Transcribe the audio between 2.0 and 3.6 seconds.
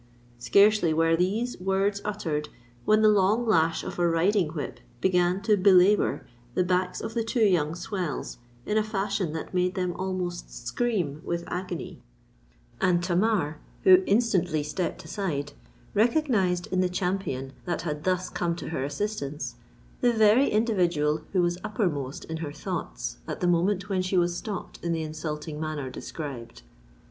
uttered when the long